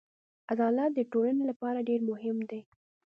عدالت 0.51 0.91
د 0.95 0.99
ټولنې 1.11 1.43
لپاره 1.51 1.85
ډېر 1.89 2.01
مهم 2.09 2.37
دی. 2.49 2.61